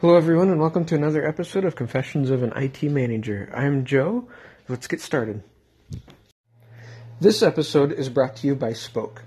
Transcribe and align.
Hello, 0.00 0.16
everyone, 0.16 0.48
and 0.48 0.58
welcome 0.58 0.86
to 0.86 0.94
another 0.94 1.28
episode 1.28 1.62
of 1.62 1.76
Confessions 1.76 2.30
of 2.30 2.42
an 2.42 2.54
IT 2.56 2.84
Manager. 2.84 3.52
I'm 3.54 3.84
Joe. 3.84 4.26
Let's 4.66 4.86
get 4.86 5.02
started. 5.02 5.42
This 7.20 7.42
episode 7.42 7.92
is 7.92 8.08
brought 8.08 8.36
to 8.36 8.46
you 8.46 8.54
by 8.54 8.72
Spoke. 8.72 9.24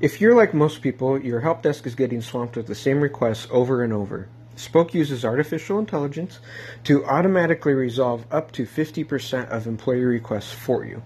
If 0.00 0.20
you're 0.20 0.36
like 0.36 0.54
most 0.54 0.80
people, 0.80 1.20
your 1.20 1.40
help 1.40 1.62
desk 1.62 1.88
is 1.88 1.96
getting 1.96 2.22
swamped 2.22 2.56
with 2.56 2.68
the 2.68 2.74
same 2.76 3.00
requests 3.00 3.48
over 3.50 3.82
and 3.82 3.92
over. 3.92 4.28
Spoke 4.54 4.94
uses 4.94 5.24
artificial 5.24 5.80
intelligence 5.80 6.38
to 6.84 7.04
automatically 7.04 7.74
resolve 7.74 8.26
up 8.30 8.52
to 8.52 8.64
50% 8.64 9.48
of 9.48 9.66
employee 9.66 10.04
requests 10.04 10.52
for 10.52 10.84
you. 10.84 11.02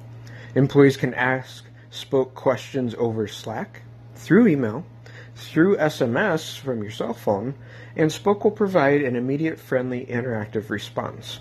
Employees 0.54 0.98
can 0.98 1.14
ask 1.14 1.64
Spoke 1.88 2.34
questions 2.34 2.94
over 2.98 3.26
Slack, 3.26 3.80
through 4.14 4.48
email, 4.48 4.84
through 5.40 5.76
SMS 5.76 6.58
from 6.58 6.82
your 6.82 6.92
cell 6.92 7.14
phone, 7.14 7.54
and 7.96 8.12
Spoke 8.12 8.44
will 8.44 8.50
provide 8.50 9.02
an 9.02 9.16
immediate, 9.16 9.58
friendly, 9.58 10.06
interactive 10.06 10.70
response. 10.70 11.40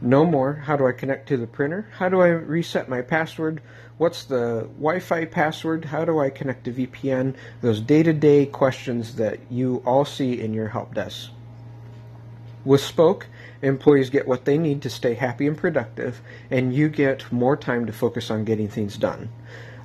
No 0.00 0.24
more, 0.24 0.54
how 0.54 0.76
do 0.76 0.86
I 0.86 0.92
connect 0.92 1.28
to 1.28 1.36
the 1.36 1.46
printer? 1.46 1.88
How 1.98 2.08
do 2.08 2.20
I 2.20 2.28
reset 2.28 2.88
my 2.88 3.02
password? 3.02 3.60
What's 3.96 4.24
the 4.24 4.68
Wi 4.78 5.00
Fi 5.00 5.24
password? 5.24 5.86
How 5.86 6.04
do 6.04 6.18
I 6.18 6.30
connect 6.30 6.64
to 6.64 6.72
VPN? 6.72 7.34
Those 7.60 7.80
day 7.80 8.02
to 8.02 8.12
day 8.12 8.46
questions 8.46 9.16
that 9.16 9.40
you 9.50 9.82
all 9.86 10.04
see 10.04 10.40
in 10.40 10.52
your 10.52 10.68
help 10.68 10.94
desk. 10.94 11.30
With 12.64 12.80
Spoke, 12.80 13.26
employees 13.62 14.10
get 14.10 14.26
what 14.26 14.44
they 14.44 14.58
need 14.58 14.82
to 14.82 14.90
stay 14.90 15.14
happy 15.14 15.46
and 15.46 15.56
productive, 15.56 16.20
and 16.50 16.74
you 16.74 16.88
get 16.88 17.30
more 17.30 17.56
time 17.56 17.86
to 17.86 17.92
focus 17.92 18.30
on 18.30 18.44
getting 18.44 18.68
things 18.68 18.96
done. 18.96 19.28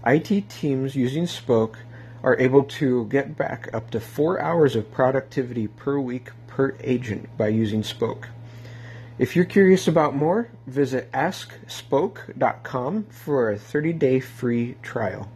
IT 0.05 0.49
teams 0.49 0.95
using 0.95 1.27
Spoke 1.27 1.77
are 2.23 2.37
able 2.39 2.63
to 2.63 3.05
get 3.05 3.37
back 3.37 3.69
up 3.73 3.91
to 3.91 3.99
four 3.99 4.39
hours 4.39 4.75
of 4.75 4.91
productivity 4.91 5.67
per 5.67 5.99
week 5.99 6.29
per 6.47 6.75
agent 6.81 7.29
by 7.37 7.47
using 7.47 7.83
Spoke. 7.83 8.29
If 9.17 9.35
you're 9.35 9.45
curious 9.45 9.87
about 9.87 10.15
more, 10.15 10.49
visit 10.65 11.11
askspoke.com 11.11 13.03
for 13.09 13.51
a 13.51 13.57
30 13.57 13.93
day 13.93 14.19
free 14.19 14.75
trial. 14.81 15.29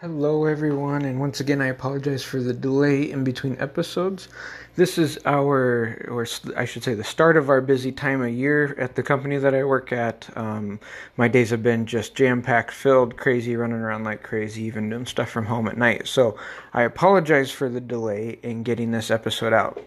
Hello, 0.00 0.44
everyone, 0.44 1.04
and 1.04 1.18
once 1.18 1.40
again, 1.40 1.60
I 1.62 1.66
apologize 1.66 2.22
for 2.22 2.40
the 2.40 2.52
delay 2.52 3.10
in 3.10 3.24
between 3.24 3.56
episodes. 3.58 4.28
This 4.76 4.98
is 4.98 5.18
our, 5.24 6.04
or 6.06 6.26
I 6.54 6.66
should 6.66 6.84
say, 6.84 6.92
the 6.92 7.02
start 7.02 7.38
of 7.38 7.48
our 7.48 7.62
busy 7.62 7.90
time 7.90 8.20
of 8.20 8.28
year 8.28 8.74
at 8.78 8.94
the 8.94 9.02
company 9.02 9.38
that 9.38 9.54
I 9.54 9.64
work 9.64 9.90
at. 9.90 10.28
Um, 10.36 10.80
my 11.16 11.28
days 11.28 11.48
have 11.48 11.62
been 11.62 11.86
just 11.86 12.14
jam 12.14 12.42
packed, 12.42 12.72
filled, 12.72 13.16
crazy, 13.16 13.56
running 13.56 13.78
around 13.78 14.04
like 14.04 14.22
crazy, 14.22 14.64
even 14.64 14.90
doing 14.90 15.06
stuff 15.06 15.30
from 15.30 15.46
home 15.46 15.66
at 15.66 15.78
night. 15.78 16.06
So 16.06 16.38
I 16.74 16.82
apologize 16.82 17.50
for 17.50 17.70
the 17.70 17.80
delay 17.80 18.38
in 18.42 18.64
getting 18.64 18.90
this 18.90 19.10
episode 19.10 19.54
out. 19.54 19.82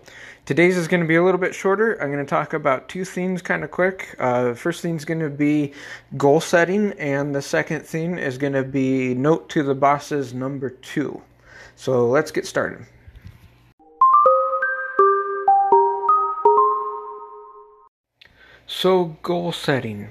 Today's 0.46 0.76
is 0.76 0.88
going 0.88 1.02
to 1.02 1.08
be 1.08 1.18
a 1.18 1.24
little 1.24 1.40
bit 1.40 1.54
shorter. 1.54 2.02
I'm 2.02 2.12
going 2.12 2.26
to 2.26 2.30
talk 2.30 2.54
about 2.54 2.90
two 2.90 3.06
themes 3.06 3.44
kind 3.44 3.64
of 3.64 3.70
quick. 3.70 4.16
Uh, 4.18 4.56
first 4.56 4.82
thing 4.82 4.96
is 4.96 5.06
going 5.06 5.20
to 5.20 5.30
be 5.30 5.72
goal 6.18 6.42
setting, 6.42 6.94
and 6.94 7.36
the 7.36 7.44
second 7.44 7.86
theme 7.86 8.18
is 8.18 8.40
going 8.40 8.54
to 8.54 8.64
be 8.64 9.14
note 9.14 9.50
to 9.50 9.62
the 9.62 9.76
bosses 9.76 10.34
number 10.34 10.72
two. 10.72 11.22
So 11.76 12.08
let's 12.08 12.32
get 12.32 12.48
started. 12.48 12.88
So, 18.72 19.18
goal 19.24 19.52
setting. 19.52 20.10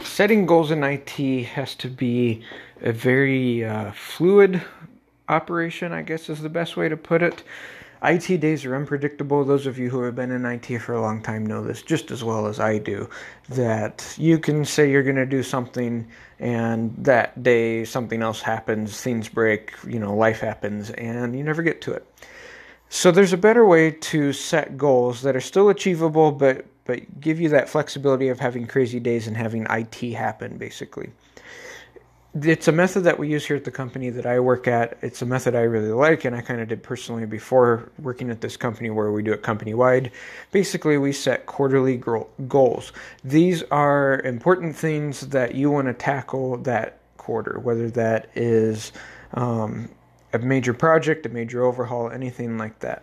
Setting 0.00 0.44
goals 0.44 0.70
in 0.70 0.84
IT 0.84 1.46
has 1.46 1.74
to 1.76 1.88
be 1.88 2.42
a 2.82 2.92
very 2.92 3.64
uh, 3.64 3.92
fluid 3.92 4.60
operation, 5.30 5.90
I 5.92 6.02
guess 6.02 6.28
is 6.28 6.42
the 6.42 6.50
best 6.50 6.76
way 6.76 6.90
to 6.90 6.98
put 6.98 7.22
it. 7.22 7.42
IT 8.02 8.40
days 8.42 8.66
are 8.66 8.76
unpredictable. 8.76 9.42
Those 9.42 9.64
of 9.66 9.78
you 9.78 9.88
who 9.88 10.02
have 10.02 10.14
been 10.14 10.32
in 10.32 10.44
IT 10.44 10.80
for 10.80 10.92
a 10.92 11.00
long 11.00 11.22
time 11.22 11.46
know 11.46 11.64
this 11.64 11.80
just 11.80 12.10
as 12.10 12.22
well 12.22 12.46
as 12.46 12.60
I 12.60 12.76
do. 12.76 13.08
That 13.48 14.14
you 14.18 14.38
can 14.38 14.66
say 14.66 14.90
you're 14.90 15.02
going 15.02 15.16
to 15.16 15.24
do 15.24 15.42
something, 15.42 16.06
and 16.38 16.94
that 16.98 17.42
day 17.42 17.86
something 17.86 18.20
else 18.20 18.42
happens, 18.42 19.00
things 19.00 19.30
break, 19.30 19.72
you 19.88 19.98
know, 19.98 20.14
life 20.14 20.40
happens, 20.40 20.90
and 20.90 21.34
you 21.34 21.42
never 21.42 21.62
get 21.62 21.80
to 21.80 21.92
it. 21.94 22.06
So 22.90 23.10
there's 23.10 23.32
a 23.32 23.38
better 23.38 23.64
way 23.64 23.92
to 23.92 24.34
set 24.34 24.76
goals 24.76 25.22
that 25.22 25.34
are 25.34 25.40
still 25.40 25.70
achievable, 25.70 26.30
but 26.30 26.66
but 26.84 27.20
give 27.20 27.40
you 27.40 27.48
that 27.50 27.68
flexibility 27.68 28.28
of 28.28 28.38
having 28.38 28.66
crazy 28.66 29.00
days 29.00 29.26
and 29.26 29.36
having 29.36 29.66
IT 29.70 30.12
happen, 30.12 30.58
basically. 30.58 31.10
It's 32.42 32.66
a 32.66 32.72
method 32.72 33.04
that 33.04 33.18
we 33.18 33.28
use 33.28 33.46
here 33.46 33.56
at 33.56 33.64
the 33.64 33.70
company 33.70 34.10
that 34.10 34.26
I 34.26 34.40
work 34.40 34.66
at. 34.66 34.98
It's 35.02 35.22
a 35.22 35.26
method 35.26 35.54
I 35.54 35.60
really 35.60 35.92
like, 35.92 36.24
and 36.24 36.34
I 36.34 36.40
kind 36.40 36.60
of 36.60 36.66
did 36.66 36.82
personally 36.82 37.26
before 37.26 37.92
working 38.00 38.28
at 38.28 38.40
this 38.40 38.56
company 38.56 38.90
where 38.90 39.12
we 39.12 39.22
do 39.22 39.32
it 39.32 39.42
company 39.42 39.72
wide. 39.72 40.10
Basically, 40.50 40.98
we 40.98 41.12
set 41.12 41.46
quarterly 41.46 42.02
goals. 42.48 42.92
These 43.22 43.62
are 43.70 44.20
important 44.22 44.74
things 44.74 45.20
that 45.28 45.54
you 45.54 45.70
want 45.70 45.86
to 45.86 45.94
tackle 45.94 46.56
that 46.58 46.98
quarter, 47.18 47.60
whether 47.60 47.88
that 47.90 48.28
is 48.34 48.90
um, 49.34 49.88
a 50.34 50.38
major 50.38 50.74
project, 50.74 51.24
a 51.24 51.28
major 51.30 51.64
overhaul, 51.64 52.10
anything 52.10 52.58
like 52.58 52.80
that 52.80 53.02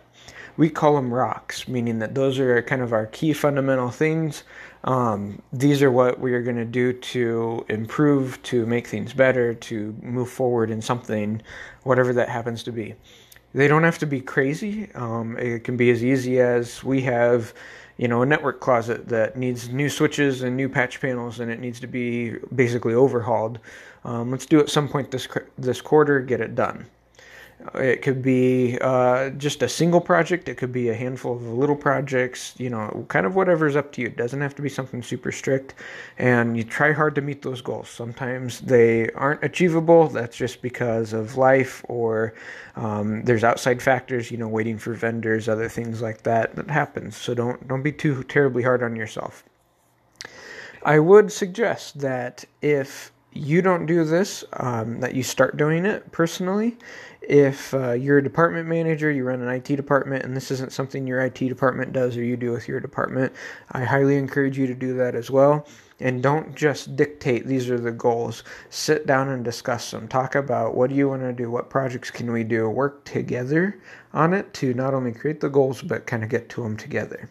we 0.56 0.68
call 0.68 0.96
them 0.96 1.12
rocks, 1.12 1.66
meaning 1.66 1.98
that 2.00 2.14
those 2.14 2.38
are 2.38 2.60
kind 2.62 2.82
of 2.82 2.92
our 2.92 3.06
key 3.06 3.32
fundamental 3.32 3.90
things. 3.90 4.44
Um, 4.84 5.40
these 5.52 5.82
are 5.82 5.90
what 5.90 6.20
we 6.20 6.34
are 6.34 6.42
going 6.42 6.56
to 6.56 6.64
do 6.64 6.92
to 6.92 7.64
improve, 7.68 8.42
to 8.44 8.66
make 8.66 8.86
things 8.86 9.14
better, 9.14 9.54
to 9.54 9.96
move 10.02 10.28
forward 10.28 10.70
in 10.70 10.82
something, 10.82 11.40
whatever 11.84 12.12
that 12.14 12.28
happens 12.28 12.62
to 12.64 12.72
be. 12.72 12.94
They 13.54 13.68
don't 13.68 13.84
have 13.84 13.98
to 13.98 14.06
be 14.06 14.20
crazy. 14.20 14.90
Um, 14.94 15.36
it 15.38 15.64
can 15.64 15.76
be 15.76 15.90
as 15.90 16.04
easy 16.04 16.40
as 16.40 16.82
we 16.82 17.02
have, 17.02 17.54
you 17.96 18.08
know, 18.08 18.22
a 18.22 18.26
network 18.26 18.60
closet 18.60 19.08
that 19.08 19.36
needs 19.36 19.68
new 19.68 19.88
switches 19.88 20.42
and 20.42 20.56
new 20.56 20.68
patch 20.68 21.00
panels, 21.00 21.40
and 21.40 21.50
it 21.50 21.60
needs 21.60 21.78
to 21.80 21.86
be 21.86 22.36
basically 22.54 22.94
overhauled. 22.94 23.58
Um, 24.04 24.30
let's 24.30 24.46
do 24.46 24.58
it 24.58 24.68
some 24.68 24.88
point 24.88 25.10
this 25.10 25.28
this 25.58 25.80
quarter, 25.80 26.20
get 26.20 26.40
it 26.40 26.54
done. 26.54 26.86
It 27.74 28.02
could 28.02 28.22
be 28.22 28.78
uh, 28.80 29.30
just 29.30 29.62
a 29.62 29.68
single 29.68 30.00
project. 30.00 30.48
It 30.48 30.56
could 30.56 30.72
be 30.72 30.88
a 30.88 30.94
handful 30.94 31.34
of 31.34 31.42
little 31.42 31.76
projects. 31.76 32.54
You 32.58 32.70
know, 32.70 33.04
kind 33.08 33.26
of 33.26 33.34
whatever's 33.34 33.76
up 33.76 33.92
to 33.92 34.00
you. 34.00 34.08
It 34.08 34.16
doesn't 34.16 34.40
have 34.40 34.54
to 34.56 34.62
be 34.62 34.68
something 34.68 35.02
super 35.02 35.32
strict. 35.32 35.74
And 36.18 36.56
you 36.56 36.64
try 36.64 36.92
hard 36.92 37.14
to 37.14 37.20
meet 37.20 37.42
those 37.42 37.60
goals. 37.60 37.88
Sometimes 37.88 38.60
they 38.60 39.10
aren't 39.10 39.44
achievable. 39.44 40.08
That's 40.08 40.36
just 40.36 40.62
because 40.62 41.12
of 41.12 41.36
life 41.36 41.84
or 41.88 42.34
um, 42.76 43.22
there's 43.24 43.44
outside 43.44 43.80
factors. 43.80 44.30
You 44.30 44.38
know, 44.38 44.48
waiting 44.48 44.78
for 44.78 44.94
vendors, 44.94 45.48
other 45.48 45.68
things 45.68 46.02
like 46.02 46.22
that. 46.22 46.56
That 46.56 46.70
happens. 46.70 47.16
So 47.16 47.34
don't 47.34 47.66
don't 47.68 47.82
be 47.82 47.92
too 47.92 48.22
terribly 48.24 48.62
hard 48.62 48.82
on 48.82 48.96
yourself. 48.96 49.44
I 50.84 50.98
would 50.98 51.30
suggest 51.30 52.00
that 52.00 52.44
if 52.60 53.11
you 53.32 53.62
don't 53.62 53.86
do 53.86 54.04
this, 54.04 54.44
um, 54.54 55.00
that 55.00 55.14
you 55.14 55.22
start 55.22 55.56
doing 55.56 55.84
it 55.84 56.10
personally. 56.12 56.76
If 57.22 57.72
uh, 57.72 57.92
you're 57.92 58.18
a 58.18 58.22
department 58.22 58.68
manager, 58.68 59.10
you 59.10 59.24
run 59.24 59.40
an 59.40 59.48
IT 59.48 59.76
department, 59.76 60.24
and 60.24 60.36
this 60.36 60.50
isn't 60.50 60.72
something 60.72 61.06
your 61.06 61.20
IT 61.20 61.38
department 61.38 61.92
does 61.92 62.16
or 62.16 62.24
you 62.24 62.36
do 62.36 62.50
with 62.50 62.66
your 62.66 62.80
department, 62.80 63.32
I 63.70 63.84
highly 63.84 64.16
encourage 64.16 64.58
you 64.58 64.66
to 64.66 64.74
do 64.74 64.94
that 64.96 65.14
as 65.14 65.30
well. 65.30 65.66
And 66.00 66.20
don't 66.20 66.56
just 66.56 66.96
dictate 66.96 67.46
these 67.46 67.70
are 67.70 67.78
the 67.78 67.92
goals. 67.92 68.42
Sit 68.70 69.06
down 69.06 69.28
and 69.28 69.44
discuss 69.44 69.92
them. 69.92 70.08
Talk 70.08 70.34
about 70.34 70.74
what 70.74 70.90
do 70.90 70.96
you 70.96 71.08
want 71.08 71.22
to 71.22 71.32
do, 71.32 71.48
what 71.48 71.70
projects 71.70 72.10
can 72.10 72.32
we 72.32 72.42
do, 72.42 72.68
work 72.68 73.04
together 73.04 73.78
on 74.12 74.34
it 74.34 74.52
to 74.54 74.74
not 74.74 74.94
only 74.94 75.12
create 75.12 75.40
the 75.40 75.48
goals 75.48 75.80
but 75.80 76.06
kind 76.06 76.24
of 76.24 76.28
get 76.28 76.48
to 76.50 76.62
them 76.62 76.76
together. 76.76 77.30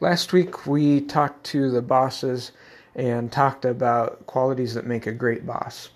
Last 0.00 0.32
week 0.32 0.66
we 0.66 1.02
talked 1.02 1.44
to 1.44 1.70
the 1.70 1.82
bosses 1.82 2.50
and 2.94 3.30
talked 3.30 3.64
about 3.64 4.26
qualities 4.26 4.74
that 4.74 4.86
make 4.86 5.06
a 5.06 5.12
great 5.12 5.46
boss. 5.46 5.90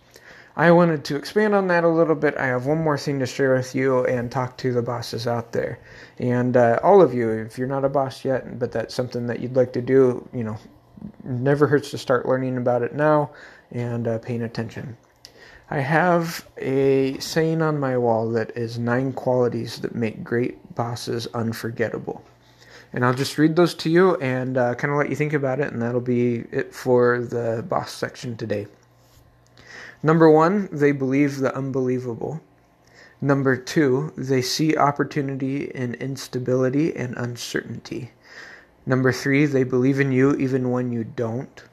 I 0.56 0.70
wanted 0.70 1.04
to 1.06 1.16
expand 1.16 1.54
on 1.54 1.66
that 1.66 1.82
a 1.82 1.88
little 1.88 2.14
bit. 2.14 2.36
I 2.36 2.46
have 2.46 2.66
one 2.66 2.82
more 2.82 2.96
thing 2.96 3.18
to 3.18 3.26
share 3.26 3.54
with 3.54 3.74
you 3.74 4.04
and 4.04 4.30
talk 4.30 4.56
to 4.58 4.72
the 4.72 4.82
bosses 4.82 5.26
out 5.26 5.50
there. 5.50 5.80
And 6.18 6.56
uh, 6.56 6.78
all 6.82 7.02
of 7.02 7.12
you, 7.12 7.28
if 7.30 7.58
you're 7.58 7.66
not 7.66 7.84
a 7.84 7.88
boss 7.88 8.24
yet, 8.24 8.58
but 8.58 8.70
that's 8.70 8.94
something 8.94 9.26
that 9.26 9.40
you'd 9.40 9.56
like 9.56 9.72
to 9.72 9.82
do, 9.82 10.28
you 10.32 10.44
know, 10.44 10.56
never 11.24 11.66
hurts 11.66 11.90
to 11.90 11.98
start 11.98 12.26
learning 12.26 12.56
about 12.56 12.82
it 12.82 12.94
now 12.94 13.30
and 13.72 14.06
uh, 14.06 14.18
paying 14.18 14.42
attention. 14.42 14.96
I 15.70 15.80
have 15.80 16.46
a 16.58 17.18
saying 17.18 17.60
on 17.60 17.80
my 17.80 17.98
wall 17.98 18.30
that 18.30 18.56
is 18.56 18.78
nine 18.78 19.12
qualities 19.12 19.80
that 19.80 19.94
make 19.94 20.22
great 20.22 20.74
bosses 20.76 21.26
unforgettable. 21.34 22.22
And 22.94 23.04
I'll 23.04 23.12
just 23.12 23.38
read 23.38 23.56
those 23.56 23.74
to 23.74 23.90
you 23.90 24.14
and 24.16 24.56
uh, 24.56 24.76
kind 24.76 24.92
of 24.92 24.98
let 24.98 25.10
you 25.10 25.16
think 25.16 25.32
about 25.32 25.58
it, 25.58 25.72
and 25.72 25.82
that'll 25.82 26.00
be 26.00 26.44
it 26.52 26.72
for 26.72 27.18
the 27.18 27.64
boss 27.68 27.92
section 27.92 28.36
today. 28.36 28.68
Number 30.00 30.30
one, 30.30 30.68
they 30.70 30.92
believe 30.92 31.38
the 31.38 31.54
unbelievable. 31.56 32.40
Number 33.20 33.56
two, 33.56 34.12
they 34.16 34.42
see 34.42 34.76
opportunity 34.76 35.64
in 35.64 35.94
instability 35.94 36.94
and 36.94 37.16
uncertainty. 37.16 38.12
Number 38.86 39.10
three, 39.10 39.46
they 39.46 39.64
believe 39.64 39.98
in 39.98 40.12
you 40.12 40.34
even 40.36 40.70
when 40.70 40.92
you 40.92 41.02
don't. 41.02 41.64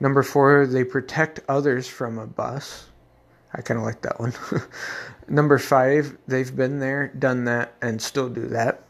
Number 0.00 0.24
four, 0.24 0.66
they 0.66 0.82
protect 0.82 1.38
others 1.48 1.86
from 1.86 2.18
a 2.18 2.26
bus. 2.26 2.86
I 3.54 3.60
kind 3.60 3.78
of 3.78 3.86
like 3.86 4.02
that 4.02 4.18
one. 4.18 4.34
Number 5.28 5.58
five, 5.58 6.18
they've 6.26 6.54
been 6.54 6.80
there, 6.80 7.08
done 7.08 7.44
that, 7.44 7.74
and 7.80 8.02
still 8.02 8.28
do 8.28 8.48
that. 8.48 8.82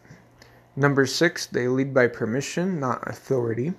Number 0.77 1.07
six, 1.07 1.47
they 1.47 1.69
lead 1.69 1.95
by 1.95 2.07
permission, 2.07 2.79
not 2.79 3.09
authority. 3.09 3.73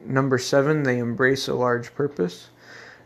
Number 0.00 0.36
seven, 0.36 0.82
they 0.82 0.98
embrace 0.98 1.46
a 1.46 1.54
large 1.54 1.94
purpose. 1.94 2.48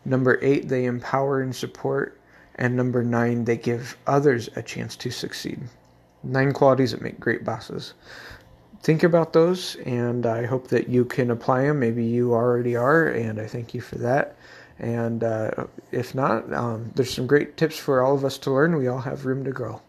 Number 0.03 0.39
eight, 0.41 0.67
they 0.67 0.85
empower 0.85 1.41
and 1.41 1.55
support. 1.55 2.19
And 2.55 2.75
number 2.75 3.03
nine, 3.03 3.45
they 3.45 3.57
give 3.57 3.97
others 4.07 4.49
a 4.55 4.63
chance 4.63 4.95
to 4.97 5.11
succeed. 5.11 5.59
Nine 6.23 6.53
qualities 6.53 6.91
that 6.91 7.01
make 7.01 7.19
great 7.19 7.43
bosses. 7.43 7.93
Think 8.81 9.03
about 9.03 9.31
those, 9.31 9.75
and 9.85 10.25
I 10.25 10.45
hope 10.45 10.67
that 10.69 10.89
you 10.89 11.05
can 11.05 11.31
apply 11.31 11.63
them. 11.63 11.79
Maybe 11.79 12.03
you 12.03 12.33
already 12.33 12.75
are, 12.75 13.07
and 13.07 13.39
I 13.39 13.47
thank 13.47 13.73
you 13.73 13.81
for 13.81 13.97
that. 13.99 14.35
And 14.79 15.23
uh, 15.23 15.51
if 15.91 16.13
not, 16.15 16.51
um, 16.51 16.91
there's 16.95 17.13
some 17.13 17.27
great 17.27 17.57
tips 17.57 17.77
for 17.77 18.01
all 18.01 18.15
of 18.15 18.25
us 18.25 18.37
to 18.39 18.51
learn. 18.51 18.75
We 18.75 18.87
all 18.87 18.99
have 18.99 19.25
room 19.25 19.43
to 19.45 19.51
grow. 19.51 19.81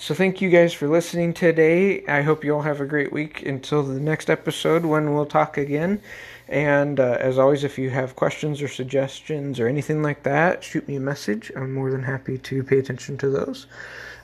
So, 0.00 0.14
thank 0.14 0.40
you 0.40 0.48
guys 0.48 0.72
for 0.72 0.86
listening 0.86 1.34
today. 1.34 2.06
I 2.06 2.22
hope 2.22 2.44
you 2.44 2.54
all 2.54 2.62
have 2.62 2.80
a 2.80 2.86
great 2.86 3.12
week 3.12 3.44
until 3.44 3.82
the 3.82 3.98
next 3.98 4.30
episode 4.30 4.84
when 4.84 5.12
we'll 5.12 5.26
talk 5.26 5.58
again. 5.58 6.00
And 6.46 7.00
uh, 7.00 7.16
as 7.18 7.36
always, 7.36 7.64
if 7.64 7.78
you 7.78 7.90
have 7.90 8.14
questions 8.14 8.62
or 8.62 8.68
suggestions 8.68 9.58
or 9.58 9.66
anything 9.66 10.00
like 10.00 10.22
that, 10.22 10.62
shoot 10.62 10.86
me 10.86 10.94
a 10.94 11.00
message. 11.00 11.50
I'm 11.56 11.74
more 11.74 11.90
than 11.90 12.04
happy 12.04 12.38
to 12.38 12.62
pay 12.62 12.78
attention 12.78 13.18
to 13.18 13.28
those. 13.28 13.66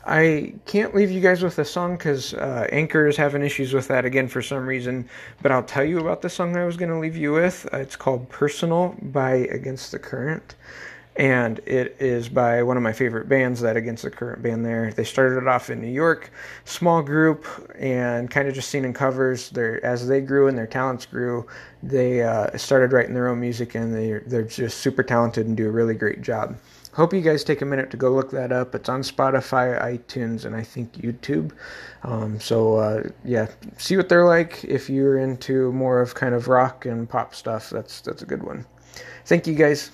I 0.06 0.54
can't 0.64 0.94
leave 0.94 1.10
you 1.10 1.20
guys 1.20 1.42
with 1.42 1.58
a 1.58 1.64
song 1.64 1.96
because 1.96 2.34
uh, 2.34 2.68
Anchor 2.70 3.08
is 3.08 3.16
having 3.16 3.42
issues 3.42 3.72
with 3.72 3.88
that 3.88 4.04
again 4.04 4.28
for 4.28 4.42
some 4.42 4.68
reason. 4.68 5.08
But 5.42 5.50
I'll 5.50 5.64
tell 5.64 5.84
you 5.84 5.98
about 5.98 6.22
the 6.22 6.30
song 6.30 6.56
I 6.56 6.66
was 6.66 6.76
going 6.76 6.90
to 6.92 7.00
leave 7.00 7.16
you 7.16 7.32
with. 7.32 7.68
Uh, 7.72 7.78
it's 7.78 7.96
called 7.96 8.28
Personal 8.28 8.94
by 9.02 9.32
Against 9.50 9.90
the 9.90 9.98
Current 9.98 10.54
and 11.16 11.60
it 11.60 11.96
is 12.00 12.28
by 12.28 12.62
one 12.62 12.76
of 12.76 12.82
my 12.82 12.92
favorite 12.92 13.28
bands, 13.28 13.60
that 13.60 13.76
Against 13.76 14.02
the 14.02 14.10
Current 14.10 14.42
band. 14.42 14.66
There, 14.66 14.92
they 14.92 15.04
started 15.04 15.46
off 15.46 15.70
in 15.70 15.80
New 15.80 15.90
York, 15.90 16.30
small 16.64 17.02
group, 17.02 17.46
and 17.78 18.30
kind 18.30 18.48
of 18.48 18.54
just 18.54 18.68
singing 18.70 18.92
covers. 18.92 19.50
They're, 19.50 19.84
as 19.84 20.08
they 20.08 20.20
grew 20.20 20.48
and 20.48 20.58
their 20.58 20.66
talents 20.66 21.06
grew, 21.06 21.46
they 21.82 22.22
uh, 22.22 22.56
started 22.56 22.92
writing 22.92 23.14
their 23.14 23.28
own 23.28 23.40
music, 23.40 23.74
and 23.74 23.94
they 23.94 24.18
they're 24.26 24.42
just 24.42 24.78
super 24.78 25.02
talented 25.02 25.46
and 25.46 25.56
do 25.56 25.68
a 25.68 25.70
really 25.70 25.94
great 25.94 26.20
job. 26.20 26.56
Hope 26.94 27.12
you 27.12 27.22
guys 27.22 27.42
take 27.42 27.60
a 27.60 27.64
minute 27.64 27.90
to 27.90 27.96
go 27.96 28.10
look 28.10 28.30
that 28.30 28.52
up. 28.52 28.74
It's 28.74 28.88
on 28.88 29.02
Spotify, 29.02 29.80
iTunes, 29.82 30.44
and 30.44 30.54
I 30.54 30.62
think 30.62 30.92
YouTube. 30.92 31.50
Um, 32.04 32.38
so 32.38 32.76
uh, 32.76 33.02
yeah, 33.24 33.48
see 33.78 33.96
what 33.96 34.08
they're 34.08 34.26
like. 34.26 34.64
If 34.64 34.88
you're 34.88 35.18
into 35.18 35.72
more 35.72 36.00
of 36.00 36.14
kind 36.14 36.34
of 36.34 36.46
rock 36.46 36.86
and 36.86 37.08
pop 37.08 37.34
stuff, 37.34 37.70
that's 37.70 38.00
that's 38.00 38.22
a 38.22 38.26
good 38.26 38.42
one. 38.42 38.64
Thank 39.26 39.46
you 39.46 39.54
guys. 39.54 39.90